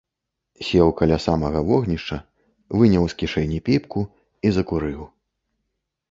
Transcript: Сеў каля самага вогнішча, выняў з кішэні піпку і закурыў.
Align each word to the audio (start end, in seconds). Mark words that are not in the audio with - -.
Сеў 0.67 0.89
каля 0.99 1.17
самага 1.25 1.59
вогнішча, 1.67 2.17
выняў 2.81 3.05
з 3.13 3.17
кішэні 3.19 3.59
піпку 3.67 4.01
і 4.49 4.55
закурыў. 4.57 5.05